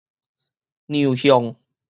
[0.87, 1.55] 糧餉